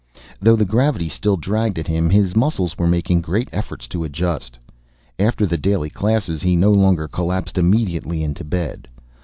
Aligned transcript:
Though 0.41 0.55
the 0.55 0.65
gravity 0.65 1.07
still 1.09 1.37
dragged 1.37 1.77
at 1.77 1.85
him, 1.85 2.09
his 2.09 2.35
muscles 2.35 2.75
were 2.75 2.87
making 2.87 3.21
great 3.21 3.49
efforts 3.51 3.87
to 3.89 4.03
adjust. 4.03 4.57
After 5.19 5.45
the 5.45 5.59
daily 5.59 5.91
classes 5.91 6.41
he 6.41 6.55
no 6.55 6.71
longer 6.71 7.07
collapsed 7.07 7.59
immediately 7.59 8.23
into 8.23 8.43
bed. 8.43 8.87